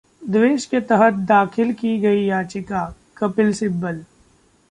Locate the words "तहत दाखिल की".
0.81-1.97